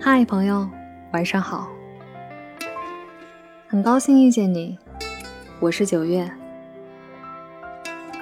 [0.00, 0.68] 嗨，朋友，
[1.12, 1.68] 晚上好。
[3.68, 4.78] 很高兴遇见你，
[5.60, 6.30] 我是九月。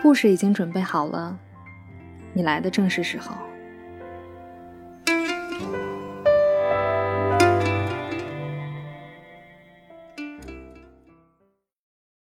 [0.02, 1.38] 故事已经准备好了，
[2.32, 3.34] 你来的正是时候。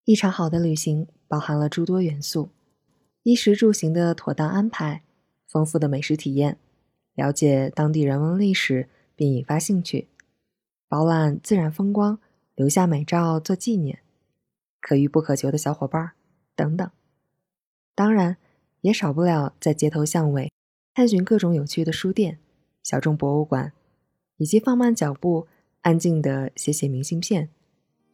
[0.06, 2.50] 一场好的旅行包含了诸多元素：
[3.24, 5.04] 衣食住行的妥当安排，
[5.48, 6.58] 丰富的美食体验，
[7.16, 10.08] 了解当地人文历史并引发兴趣，
[10.88, 12.20] 饱览自然风光。
[12.56, 14.04] 留下美照做纪念，
[14.80, 16.12] 可遇不可求的小伙伴
[16.56, 16.88] 等等，
[17.96, 18.38] 当然
[18.82, 20.52] 也少不了在街头巷尾
[20.94, 22.38] 探寻各种有趣的书店、
[22.84, 23.74] 小众博物馆，
[24.38, 25.48] 以及放慢脚步
[25.82, 27.50] 安静的写写明信片，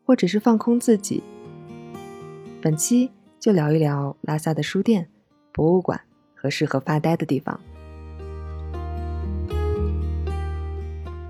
[0.06, 1.22] 或者是放空自己。
[2.62, 5.10] 本期就聊一聊拉萨的书店、
[5.54, 6.02] 博物馆
[6.36, 7.60] 和适合发呆的地方。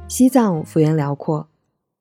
[0.07, 1.47] 西藏幅员辽阔。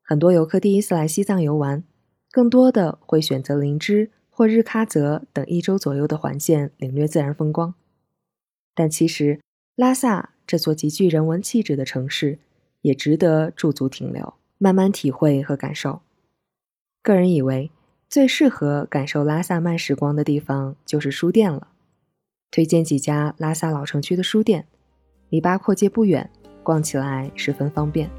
[0.01, 1.83] 很多游客第一次来西藏游玩，
[2.31, 7.75] 更多的会选择林芝或日喀则等一周左右的环线领略自然风光。
[8.73, 9.39] 但其实，
[9.75, 12.39] 拉萨这座极具人文气质的城市，
[12.81, 16.01] 也值得驻足停留，慢慢体会和感受。
[17.03, 17.69] 个人以为，
[18.09, 21.67] 最适合感受拉萨慢时光的地方就是书店了。
[22.49, 24.65] 推荐几家拉萨老城区的书店，
[25.29, 26.27] 离八廓街不远，
[26.63, 28.09] 逛起来十分方便。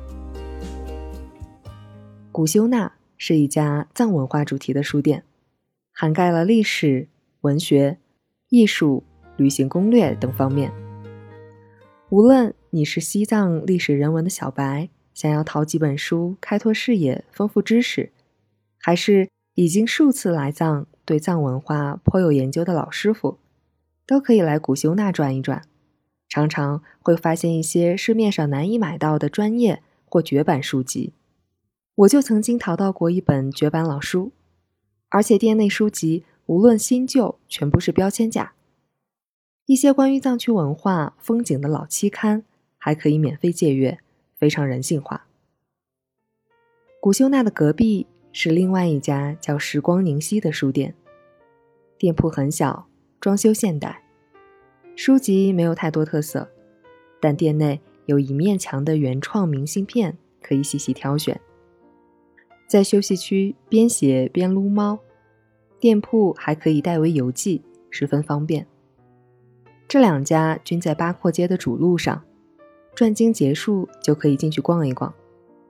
[2.30, 5.24] 古修纳是一家藏文化主题的书店，
[5.92, 7.08] 涵盖了历史、
[7.40, 7.98] 文学、
[8.48, 9.02] 艺术、
[9.36, 10.72] 旅行攻略等方面。
[12.10, 18.12] 无论你是西藏历史人文的小白，想要淘几本书开拓视野、丰富知识，
[18.78, 23.38] 还是已经数次来藏、对藏文化颇有研究的老师傅，
[24.06, 25.62] 都可以来古修纳转一转，
[26.28, 31.12] 常常会发现一些市面上难以买到的专业或绝版书籍。
[31.96, 34.32] 我就曾经淘到过一本绝版老书，
[35.08, 38.54] 而且店内书籍无论新旧，全部是标签价。
[39.66, 42.44] 一些关于藏区文化风景的老期刊
[42.78, 43.98] 还可以免费借阅，
[44.36, 45.26] 非常人性化。
[47.00, 50.94] 古修纳的隔壁是另外一家叫“时光凝析”的书店，
[51.98, 52.86] 店铺很小，
[53.20, 54.02] 装修现代，
[54.94, 56.48] 书籍没有太多特色，
[57.20, 61.40] 但店内有一面墙的原创明信片可以细细挑选。
[62.68, 65.00] 在休息区边写边撸猫，
[65.80, 68.64] 店铺还可以代为邮寄，十分方便。
[69.88, 72.22] 这两家均在八廓街的主路上，
[72.94, 75.12] 转经结束就可以进去逛一逛，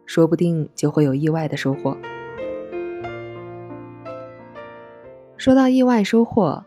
[0.04, 1.97] 说不定就会有意外的收获。
[5.40, 6.66] 说到意外收获，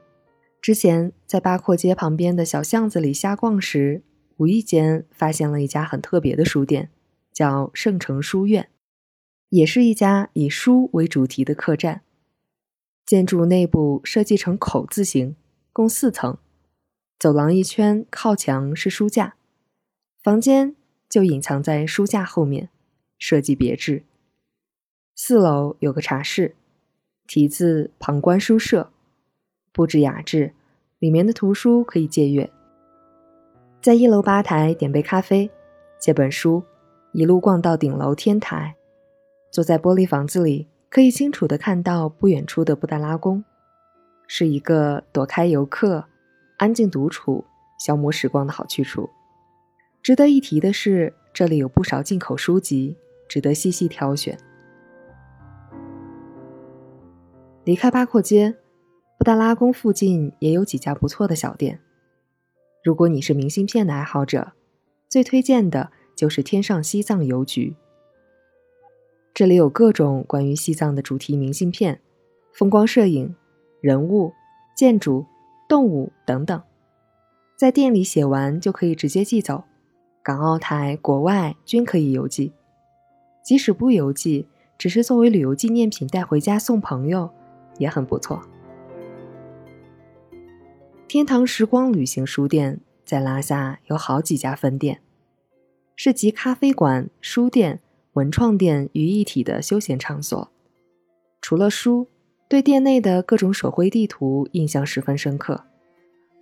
[0.60, 4.02] 之前在八廓街旁边的小巷子里瞎逛时，
[4.38, 6.90] 无意间发现了一家很特别的书店，
[7.32, 8.70] 叫圣城书院。
[9.50, 12.02] 也是一家以书为主题的客栈，
[13.06, 15.36] 建筑内部设计成口字形，
[15.72, 16.40] 共四层，
[17.20, 19.36] 走廊一圈靠墙是书架，
[20.24, 20.76] 房间
[21.08, 22.70] 就隐藏在书架后面，
[23.20, 24.02] 设计别致。
[25.16, 26.56] 四楼有个茶室，
[27.28, 28.92] 题字“旁观书舍”，
[29.72, 30.54] 布置雅致，
[31.00, 32.52] 里面的图书可以借阅。
[33.82, 35.50] 在一楼吧台点杯咖啡，
[36.00, 36.64] 借本书，
[37.12, 38.76] 一路逛到顶楼天台。
[39.52, 43.44] 坐在玻璃房子里，可以清楚地看到不远处的布达拉宫，
[44.28, 46.06] 是一个躲开游客、
[46.58, 47.46] 安静独处、
[47.80, 49.10] 消磨时光的好去处。
[50.02, 52.98] 值得一提的是，这里有不少进口书籍，
[53.30, 54.38] 值得细细挑选。
[57.66, 58.58] 离开八廓街，
[59.18, 61.80] 布达拉宫附近也有几家不错的小店。
[62.84, 64.52] 如果你是明信片的爱好者，
[65.08, 67.78] 最推荐的就是天上西藏邮局。
[69.34, 72.02] 这里有各种关于西藏的主题明信片、
[72.54, 73.34] 风光摄影、
[73.80, 74.34] 人物、
[74.76, 75.26] 建筑、
[75.70, 76.62] 动物等等，
[77.56, 79.64] 在店里写完就可以直接寄走，
[80.22, 82.52] 港澳台、国外均可以邮寄。
[83.42, 87.30] 即使不邮寄，只是作为旅游纪念品带回家送朋友，
[87.78, 88.42] 也很不错。
[91.08, 95.02] 天堂时光旅行书店在拉萨有好几家分店，
[95.96, 97.80] 是集咖啡馆、书店。
[98.14, 100.52] 文创店于一体的休闲场所，
[101.42, 102.08] 除了书，
[102.48, 105.64] 对店内的各种手绘地图印象十分深刻。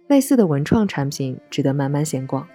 [0.09, 2.45] 类似的文创产品值得慢慢闲逛。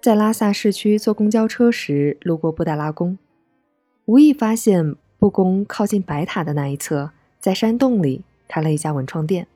[0.00, 3.18] 在拉萨市区坐公交车时，路过布达拉宫，
[4.06, 9.46] 无意发现布宫靠近白塔的那一侧，在山洞里开了一家文创店。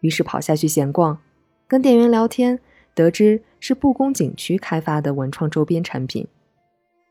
[0.00, 1.18] 于是跑下去闲逛，
[1.68, 2.58] 跟店员聊天，
[2.94, 6.26] 得知是布宫景区开发的文创周边产品，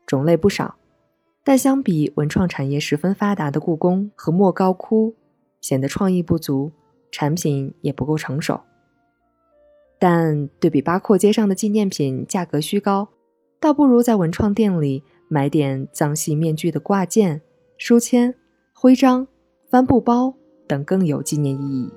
[0.04, 0.78] 种类不少，
[1.44, 5.14] 但相比文创产业十分发达的故宫和莫高窟，
[5.60, 6.72] 显得创意不足，
[7.12, 8.62] 产品也不够成熟。
[10.00, 13.10] 但对比八廓街上的纪念品价格虚高，
[13.60, 17.42] 倒不如在文创店里买点藏戏面具的挂件、
[17.82, 18.34] 书签、
[18.74, 19.26] 徽章、
[19.70, 20.34] 帆布包
[20.68, 21.90] 等更有纪念意义。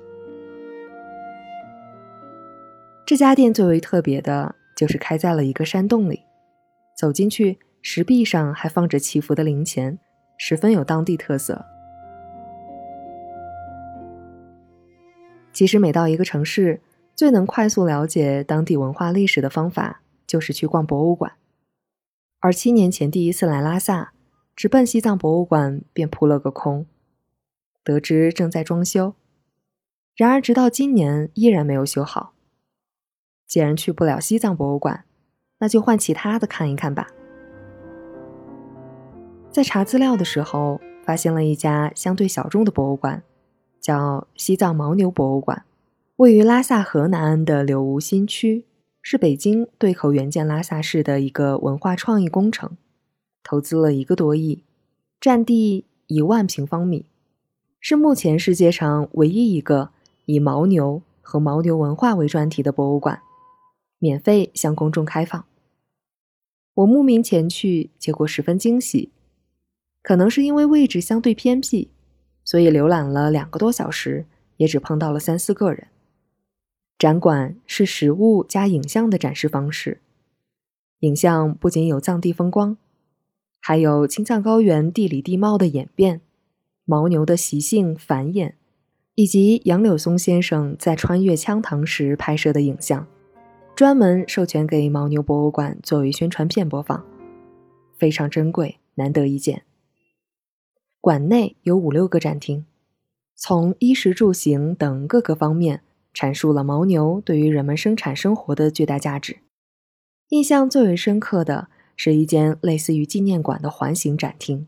[3.04, 6.22] 这家店最为特别的就是开在了一个山洞里，
[6.96, 9.98] 走进去，石壁上还放着祈福的零钱，
[10.38, 11.62] 十分有当地特色。
[15.52, 16.80] 其实每到一个城市，
[17.14, 21.32] 最能快速了解当地文化历史的方法，就是去逛博物馆。
[22.40, 24.13] 而七年前第一次来拉萨，
[24.56, 26.86] 直奔西藏博物馆便扑了个空，
[27.82, 29.14] 得知正在装修，
[30.16, 32.32] 然而直到今年依然没有修好。
[33.46, 35.04] 既然去不了西藏博物馆，
[35.58, 37.08] 那就换其他的看一看吧。
[39.50, 43.22] 在查资料的时候，发现了一家相对小众的博物馆，
[43.80, 45.64] 叫西藏牦牛博物馆，
[46.16, 48.66] 位于拉萨河南岸的柳梧新区，
[49.02, 52.76] 是北京对口援建拉萨市的一个文化创意工程，
[53.44, 54.64] 投资了一个多亿，
[55.20, 57.06] 占地一万平方米，
[57.78, 59.90] 是目前世界上唯一一个
[60.24, 63.20] 以牦牛和牦牛文化为专题的博物馆。
[64.00, 65.46] 免费向公众开放。
[66.74, 69.12] 我慕名前去，结果十分惊喜。
[70.02, 71.88] 可能是因为位置相对偏僻，
[72.44, 74.26] 所以浏览了两个多小时，
[74.58, 75.86] 也只碰到了三四个人。
[76.98, 80.02] 展馆是实物加影像的展示方式，
[80.98, 82.76] 影像不仅有藏地风光，
[83.66, 86.20] 还有青藏高原地理地貌的演变、
[86.84, 88.52] 牦牛的习性繁衍，
[89.14, 93.06] 以及杨柳松先生在穿越羌塘时拍摄的影像。
[93.74, 97.06] 专门授权给牦牛博物馆作为宣传片播放，
[97.96, 99.62] 非常珍贵，难得一见。
[101.00, 102.66] 馆内有五六个展厅，
[103.34, 105.80] 从衣食住行等各个方面
[106.12, 109.38] 阐述了牦牛对于人们生产生活的巨大价值。
[110.28, 114.66] 印象最为深刻的是一间类似于纪念馆的环形展厅，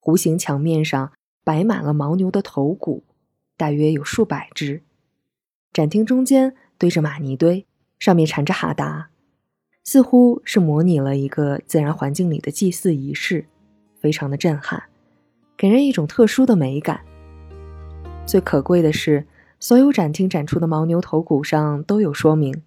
[0.00, 1.12] 弧形墙面上
[1.42, 3.04] 摆满了牦牛的头骨，
[3.56, 4.82] 大约有数百只。
[5.72, 7.66] 展厅中间堆着玛尼堆。
[8.00, 9.08] 上面缠着哈达，
[9.82, 13.46] 似乎是模拟了一个自然环境里的祭祀仪式，
[13.98, 14.82] 非常的震撼，
[15.56, 17.00] 给人一种特殊的美感。
[18.26, 19.26] 最可贵的是，
[19.58, 22.62] 所有展厅展出的牦牛头骨上都有说明，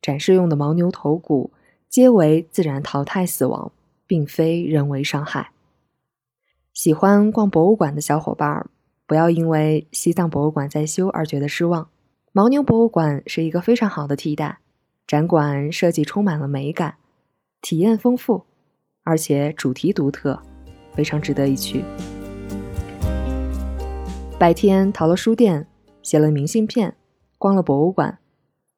[0.00, 1.50] 展示用的牦牛头骨
[1.88, 3.72] 皆为自然淘汰死亡，
[4.06, 5.50] 并非人为伤害。
[6.74, 8.68] 喜欢逛博物馆的小伙伴，
[9.06, 11.88] 不要因为西藏博物馆在修而觉得失望，
[12.32, 14.58] 牦牛博物馆是一个非常好的替代。
[15.06, 16.96] 展馆设计充满了美感，
[17.62, 18.44] 体验丰富，
[19.04, 20.42] 而且主题独特，
[20.92, 21.84] 非常值得一去。
[24.38, 25.66] 白天淘了书店，
[26.02, 26.96] 写了明信片，
[27.38, 28.18] 逛了博物馆，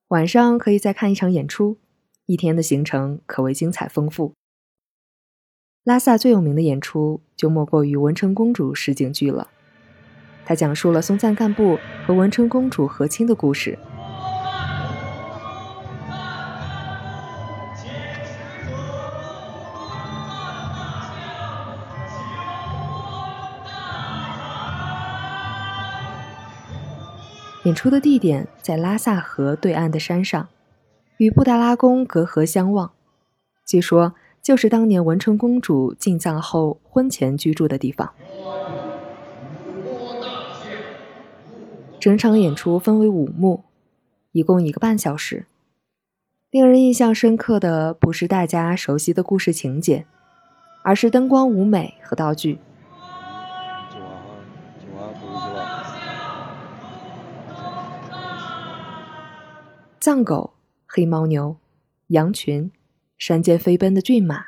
[0.09, 1.79] 晚上可以再看一场演出，
[2.29, 4.35] 一天的行程可谓精彩丰富。
[5.83, 9.49] 拉萨最有名的演出就莫过于文成公主实景剧了，
[10.45, 13.79] 它讲述了松赞干布和文成公主和亲的故事。
[27.65, 30.47] 演出的地点在拉萨河对岸的山上，
[31.19, 32.91] 与布达拉宫隔河相望。
[33.67, 38.11] 据说就是当年文成公主进藏后婚前居住的地方。
[42.01, 43.65] 整场演出分为五幕，
[44.31, 45.47] 一共一个半小时。
[46.51, 50.07] 令人印象深刻的不是大家熟悉的故事情节，
[50.83, 52.59] 而是灯光舞美和道具。
[60.01, 60.55] 藏狗、
[60.91, 61.57] 黑牦牛、
[62.09, 62.73] 羊群、
[63.19, 64.47] 山间飞奔的骏马、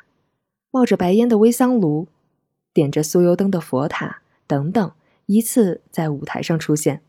[0.71, 2.07] 冒着白烟的煨桑炉、
[2.73, 4.91] 点着酥油灯的佛塔等等，
[5.27, 7.01] 依次在舞台上出现。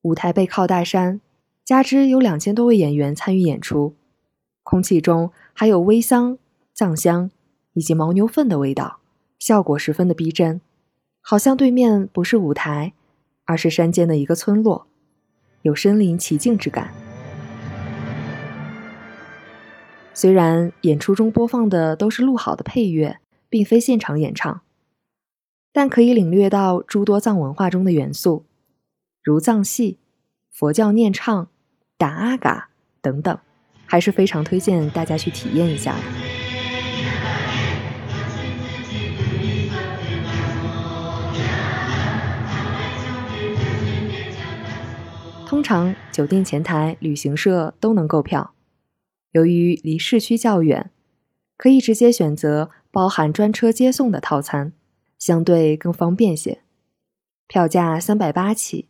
[0.00, 1.20] 舞台背靠大山，
[1.64, 3.94] 加之有两千多位演员参与演出，
[4.62, 6.38] 空气中还有煨桑、
[6.72, 7.30] 藏香
[7.74, 9.00] 以及牦牛粪的味道，
[9.38, 10.60] 效果十分的逼真，
[11.20, 12.94] 好像对面不是舞台，
[13.44, 14.86] 而是山间的一个村落，
[15.60, 17.01] 有身临其境之感。
[20.14, 24.60] 虽然演出中播放的都是录好的配乐，并非现场演唱，
[25.72, 28.44] 但可以领略到诸多藏文化中的元素，
[29.22, 29.98] 如藏戏、
[30.50, 31.48] 佛教念唱、
[31.96, 32.68] 打阿嘎
[33.00, 33.38] 等等，
[33.86, 36.02] 还是非常推荐大家去体验一下的。
[45.46, 48.51] 通常酒店前台、旅行社都能购票。
[49.32, 50.90] 由于离市区较远，
[51.56, 54.72] 可以直接选择包含专车接送的套餐，
[55.18, 56.60] 相对更方便些。
[57.46, 58.86] 票价三百八起。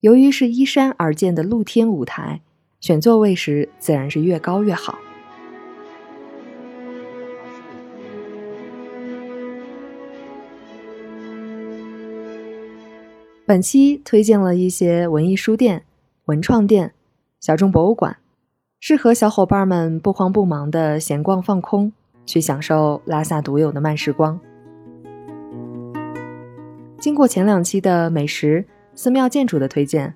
[0.00, 2.40] 由于是依山而建的露天舞台，
[2.80, 4.98] 选座位时自然是越高越好。
[13.46, 15.84] 本期推荐了一些文艺书店。
[16.26, 16.92] 文创店、
[17.40, 18.18] 小众博物馆，
[18.80, 21.92] 适合小伙伴们不慌不忙的闲逛放空，
[22.24, 24.38] 去享受拉萨独有的慢时光。
[26.98, 30.14] 经过前两期的美食、寺庙建筑的推荐，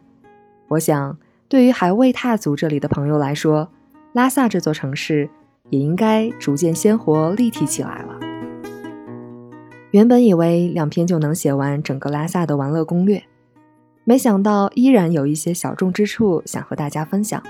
[0.69, 3.69] 我想对于还未踏足这里的朋友来说，
[4.13, 5.29] 拉萨这座城市
[5.71, 8.21] 也应该逐渐鲜活立体起来了。
[9.91, 13.25] 原本以为两篇就能写完整个拉萨的玩乐攻略。
[14.05, 17.43] 没想到依然有一些小众之处想和大家分享，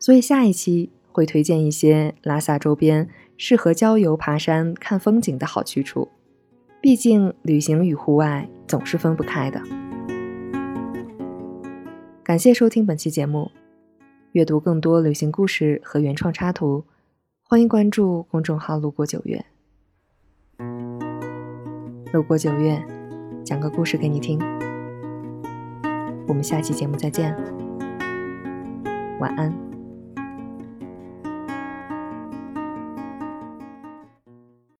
[0.00, 6.08] 所以下一期会推荐一些拉萨周边适合郊游、爬山、看风景的好去处。
[6.80, 9.62] 毕竟旅行与户外总是分不开的。
[12.24, 13.50] 感谢收听本期节目，
[14.32, 16.84] 阅读更多旅行故事和原创插图，
[17.42, 19.44] 欢迎关注公众号“路过九月”。
[22.12, 22.82] 路过九月，
[23.44, 24.38] 讲个故事给你听。
[26.26, 27.36] 我们下期节目再见，
[29.18, 29.69] 晚安。